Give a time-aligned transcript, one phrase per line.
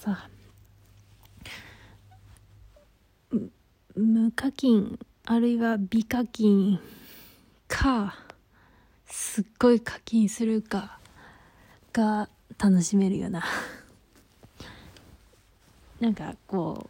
[0.00, 0.30] さ
[3.94, 6.80] 無課金あるいは美課金
[7.68, 8.14] か
[9.04, 10.98] すっごい課金するか
[11.92, 13.44] が楽しめるよな。
[16.00, 16.88] なんかこ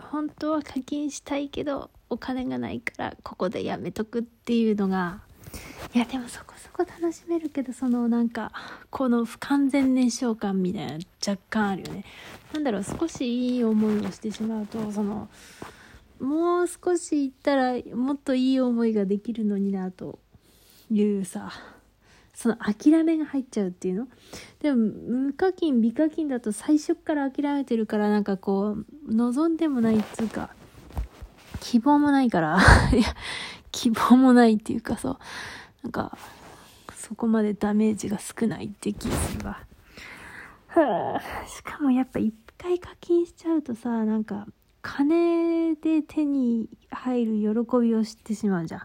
[0.00, 5.22] う本当は課金したいけどお金がないからここでやめとくっていうのが
[5.94, 8.52] いやでもそこそこ楽しめるけどそのなんか
[8.90, 12.04] この不完全燃焼感みたいな若干あるよね。
[12.52, 15.28] なんだろう少しいい思いをしてしまうとその
[16.20, 20.18] もう少し行ったらもっといい思いができるのになと
[20.90, 21.50] いうさ
[22.34, 24.08] その諦めが入っちゃうっていうの？
[24.60, 28.76] でも無課金美課金だと最初から諦めてるからなんかこ
[29.08, 30.50] う望んでもないっつうか
[31.60, 32.58] 希望もないから
[32.92, 33.02] いや
[33.72, 35.18] 希望もないっていうかそう
[35.82, 36.16] なんか
[36.94, 39.60] そこまでダメージが少ないって気するわ
[40.68, 44.46] はあしかもやっぱ一回課金しちゃうとさなんか
[44.82, 48.82] 金で手に入る喜びを知ってしまうじゃん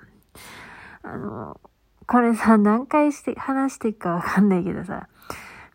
[1.04, 1.60] あの
[2.08, 5.08] これさ、何回して、話していくかわかんないけどさ、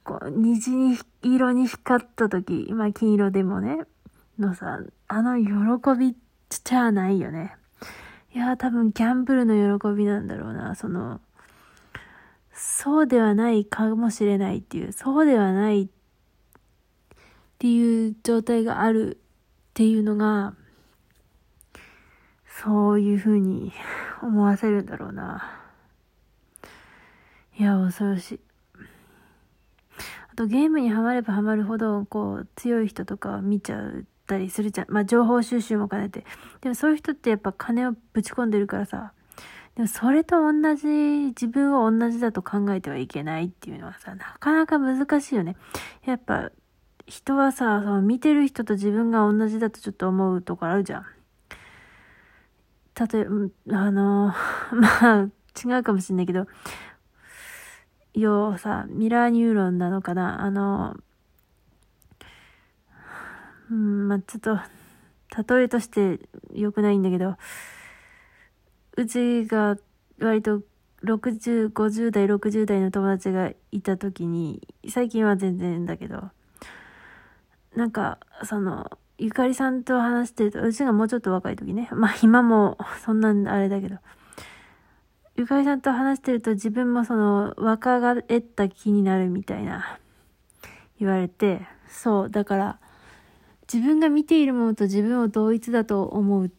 [0.04, 3.78] こう、虹に、色に光った時、今金色でもね、
[4.38, 6.16] のさ、あの喜び
[6.48, 7.56] じゃないよね。
[8.32, 11.20] いや、多分ギャンブルの喜びなんだろうな、その、
[12.52, 15.88] そうではないかもしれないっていう、そうではないっ
[17.58, 20.54] ていう状態があるっていうのが、
[22.62, 23.72] そういう風に
[24.22, 25.60] 思わせるんだろうな。
[27.58, 28.49] いや、恐ろしい。
[30.40, 34.86] とゲームにはまればはまるほど、こう、強い人とか見ちゃったりするじゃん。
[34.88, 36.24] まあ、情報収集も兼ねて。
[36.62, 39.12] でもそういう人ってやっぱ金をぶち込んでるからさ。
[39.74, 45.56] でもそれと同じ、自分を同じだと考えてはいけないっていうのはさ、なかなか難しいよね。
[46.06, 46.50] やっぱ、
[47.06, 51.06] 人はさ、その見てる人と自分が同じだとちょっと思うとこあるじゃん。
[53.12, 54.32] 例えば、あの、
[54.72, 55.28] まあ、
[55.62, 56.46] 違うかもしんないけど、
[58.14, 60.42] 要さ、ミラーニューロンなのかな？
[60.42, 60.96] あの、
[63.70, 64.58] うん、まあ、ちょっと、
[65.54, 66.20] 例えとして
[66.52, 67.36] 良くないんだけど、
[68.96, 69.76] うちが
[70.20, 70.62] 割と
[71.04, 76.30] 60、50代、60代の友達がいた時に、最近は全然だけど、
[77.76, 81.88] なんか、その、ゆかりさんと話してると、うちがもうちょっと若い時ね。
[81.92, 83.96] まあ今もそんなあれだけど、
[85.40, 89.98] ゆかりさんと話してると自分もその若返った気になるみたいな
[90.98, 92.78] 言われて、そう、だから
[93.72, 96.52] 自分が見ているものと自分を同一だと思う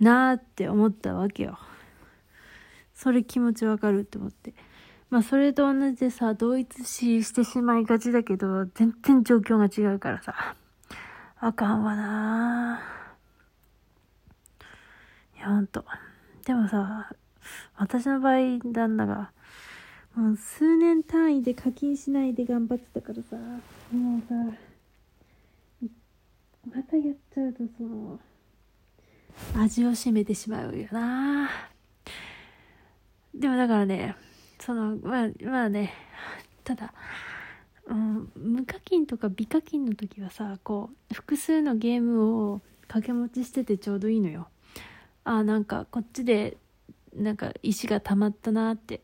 [0.00, 1.58] なーって思ったわけよ。
[2.94, 4.54] それ気持ちわかるって思って。
[5.10, 10.54] まあそれと同じでさ、同一視してしまいがちだけど、全然状況が違うからさ。
[11.38, 15.84] あかんわなーいや、ほんと。
[16.46, 17.10] でもさ、
[17.76, 19.30] 私の場合旦那が
[20.14, 23.36] もう数年単位で課金しないで頑張ってたからさ
[23.92, 24.34] もうさ
[26.74, 28.18] またやっちゃうとその
[29.56, 31.48] 味を占めてしまうよな。
[33.34, 34.16] でもだからね
[34.58, 35.94] そのまあまあね
[36.64, 36.92] ただ
[37.86, 44.48] うん、無課金とか美課金の時はさこう複数のゲームを掛け持ちしててちょうどいいのよ。
[45.24, 46.56] あなんかこっちで
[47.14, 49.02] なんか石が溜まったなって。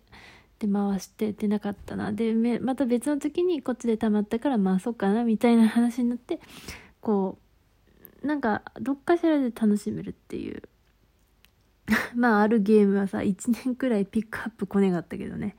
[0.59, 2.13] で回して出なかったな。
[2.13, 6.41] でまた別の時にこっちで溜まったから回そうかなみたいな話になって
[7.01, 7.39] こ
[8.23, 10.63] うなんかどっかしらで楽しめるっていう。
[12.17, 15.57] まああるゲームはさ1年くらいピックアップ来ねがったけどね。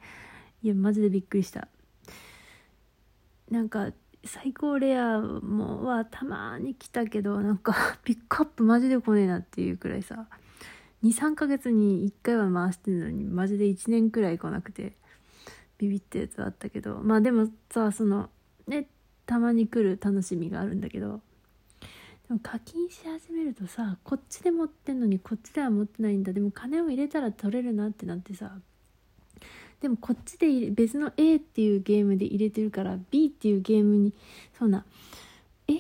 [0.64, 1.68] いやマジでびっくりした。
[3.50, 3.94] なんか
[4.26, 10.28] 最高レアもはたまに来たけどなんか ピックアップマジで来ねえなっていうくらいさ。
[11.04, 14.94] 23ヶ月に1回は回してるのにマジで1年くらい来なくて
[15.78, 18.30] ビビったやつはあったけどまあでもさその
[18.68, 18.88] ね
[19.26, 21.22] たまに来る楽しみがあるんだけど
[22.28, 26.34] でも課金し始めるとさこっちで持ってんのにこっちでは持ってないんだ。
[26.34, 28.58] でも金を入れたら取れるなってなってさ
[29.82, 34.14] でもこっちで別の A っていうゲームで入れてるから B っていうゲームに
[34.58, 34.84] そんな
[35.68, 35.74] A,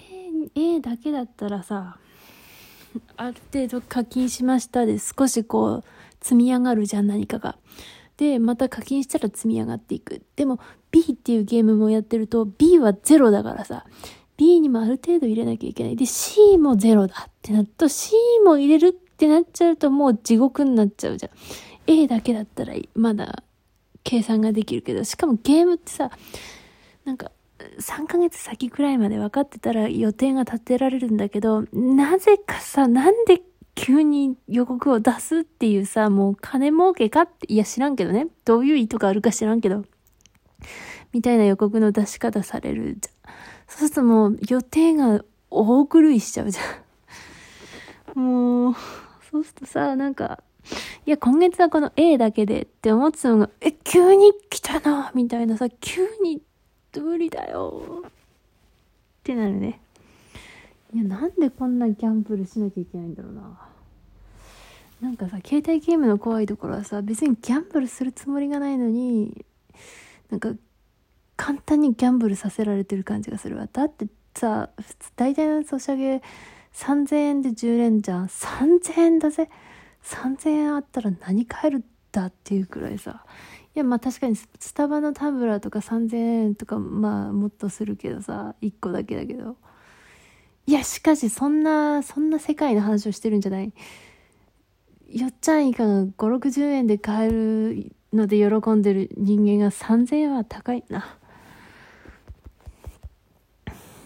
[0.55, 1.97] A だけだったらさ
[3.15, 5.83] ある程度課金しましたで少しこう
[6.21, 7.57] 積み上がるじゃん何かが。
[8.17, 10.23] で、また課金したら積み上がっていく。
[10.35, 10.59] でも
[10.91, 13.85] B っていうゲームもやってると B はゼロだからさ、
[14.37, 15.95] B にもある程度入れなきゃいけない。
[15.95, 18.13] で、C もゼロだってなると C
[18.43, 21.31] も入れるってなっちゃうともう地獄になっちゃうじゃん。
[21.87, 23.43] A だけだったらまだ
[24.03, 26.11] 計算ができるけど、しかもゲームってさ、
[27.05, 27.31] なんか
[27.79, 33.41] 3ヶ月先くらいまで分かってたら予定が立てられるんだけど、なぜかさ、なんで
[33.75, 38.27] 急に予告を出すっていうさ、もう金儲けかって、いや知らんけどね。
[38.45, 39.85] どういう意図があるか知らんけど。
[41.13, 43.33] みたいな予告の出し方されるじゃん。
[43.67, 48.19] そうするともう予定が大狂いしちゃうじゃん。
[48.19, 48.75] もう、
[49.29, 50.41] そうするとさ、なんか、
[51.05, 56.41] いや、今月はこの A だけでって思ってたのが、え、急に来たなみたいなさ、急に
[57.01, 58.11] 無理だよっ
[59.23, 59.79] てなるね。
[60.93, 63.67] いや、なんでこんなギャンブルしなきゃいけないんだろうな。
[65.01, 69.45] なんかさ、携帯ゲームの怖いところはさ、別にギャンブルするつもりがないのに、
[70.29, 70.53] なんか、
[71.35, 73.67] 簡単にギャンブルさせられてる感じがするわ。
[73.71, 76.21] だってさ、普通、大体のソシャゲ
[76.73, 78.27] 3000円で10連じゃん。
[78.27, 79.49] 3000円だぜ。
[80.03, 83.23] 3000円あったら何買えるんだっていうくらいさ。
[83.77, 89.55] いや、まあ確かにスタバのタブラとか3000円とか、まあもっとするけどさ、1個だけだけど。
[90.65, 93.71] いや、しかしそんな、そんな世界の話をしてるんじゃない。
[95.09, 101.15] よっちゃん以下が5、60円で買えるので喜んでる人間が3000円は高いな。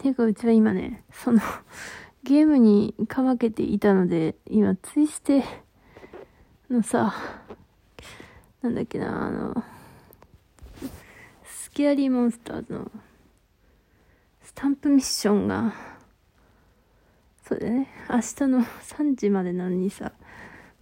[0.02, 1.40] ていうか、うちは今ね、その
[2.24, 5.46] ゲームにかまけていたので、今、ツイステ
[6.70, 7.16] のさ、
[8.62, 9.64] なんだっけな、あの、
[11.44, 12.92] スキアリーモンスターズの、
[14.44, 15.74] スタンプミッションが、
[17.48, 20.12] そうだね、明日の3時までなのにさ、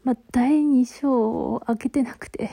[0.03, 2.49] まあ、第2章を開けてなくて、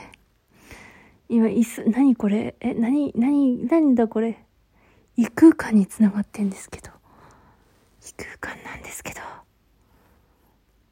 [1.29, 2.55] 今、いす、何これ？
[2.61, 4.45] え、何、何、何だこれ？
[5.17, 6.89] 異空間につながってんですけど。
[8.01, 9.19] 異空間なんですけど。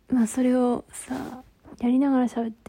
[0.10, 1.44] まあ、それをさ、
[1.80, 2.65] やりながら喋って。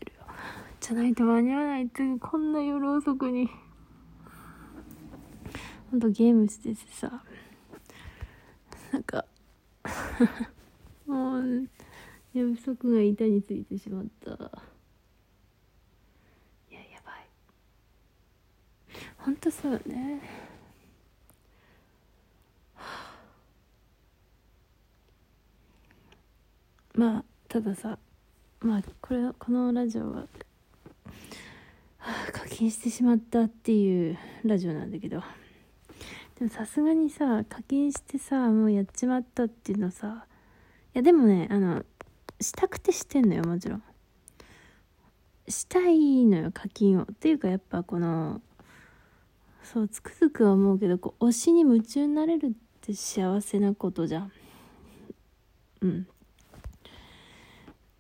[0.87, 1.87] じゃないと間に合わない。
[1.87, 3.51] ってこんな夜遅くに。
[5.91, 7.25] ほんとゲームしててさ、
[8.93, 9.25] なんか
[11.05, 11.69] もう、
[12.33, 14.31] 寝不足が板についてしまった。
[14.31, 14.35] い
[16.73, 17.27] ややばい。
[19.19, 20.23] ほんとそうね。
[26.95, 27.99] まあたださ
[28.61, 30.29] まあこれこのラジオは、
[32.57, 35.23] 課金してしまったっていうラジオなんだけど。
[36.39, 40.27] でもさすがにさ課金してさもうやっちまったっていうのさ
[40.95, 41.85] いやでもねあの
[42.41, 43.83] したくてしてんのよもちろん。
[45.47, 47.03] したいのよ課金を。
[47.03, 48.41] っていうかやっぱこの
[49.63, 52.51] そうつくづく思うけどこう推しに夢中になれるっ
[52.81, 54.33] て幸せなことじゃん。
[55.83, 56.07] うん。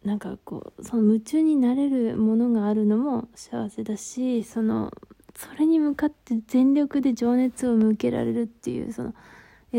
[0.06, 4.92] なんかこうその夢中になれるものがあるのも幸せだしその
[5.34, 9.14] それに向かって全力で情熱を向けられるっていうその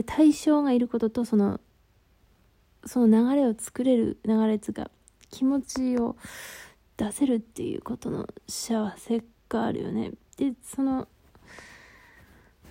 [0.06, 1.62] 対象がいることとその
[2.86, 4.92] その流れを作れる流れつが
[5.32, 6.18] 気持ちを
[6.98, 10.12] 出せるっていうことの幸せがあるよね。
[10.36, 11.08] でその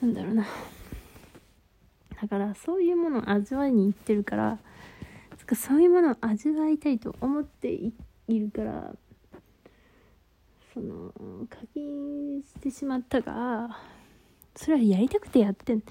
[0.02, 0.46] なんだろうな。
[2.20, 4.58] だからそういうものを味わいに行ってるから
[5.54, 7.92] そういうものを味わいたいと思ってい
[8.28, 8.94] るから
[10.74, 11.12] その
[11.48, 13.78] 課金してしまったが
[14.54, 15.82] それはやりたくてやってん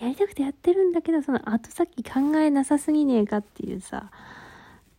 [0.00, 4.10] やりたくてやってるんだけど、その後先考えなさすぎねえかっていうさ、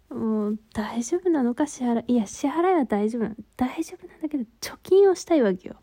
[0.10, 2.14] もう大丈夫なのか支払い。
[2.14, 3.36] いや、支払いは大丈夫なの。
[3.56, 5.76] 大丈夫なんだけど、貯金をしたいわけよ。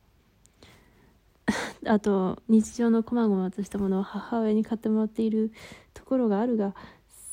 [1.86, 5.50] あと、日常の細々としたものを母親に買ってもらっている
[5.94, 6.74] ところがあるが、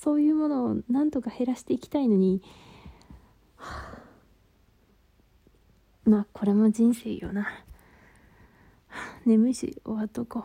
[0.03, 2.41] そういうものをなんとか減らしていきたいのに、
[3.55, 3.95] は
[6.05, 7.47] あ、まあ、これも人生よな。
[9.25, 10.43] 眠いし、終わっとこ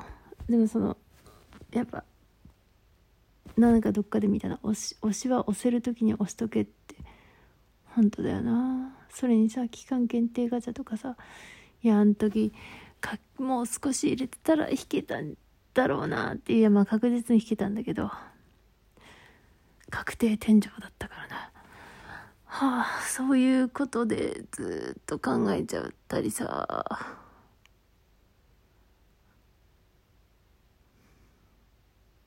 [0.48, 0.52] う。
[0.52, 0.96] でもその、
[1.72, 2.04] やっぱ
[3.58, 6.94] なんかどっかで見たら押し押しは押せる時に押しとけって
[7.86, 11.16] 本当だよなそれにさ期間限定ガチャとかさ
[11.82, 12.52] いやあん時
[13.00, 15.34] かもう少し入れてたら引けたん
[15.74, 18.10] だろうなっていやまあ確実に引けたんだけど
[19.90, 21.52] 確定天井だったからな
[22.44, 26.84] はあそういうことでずっと考えちゃったりさ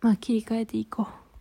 [0.01, 1.20] まあ切り替えていこう。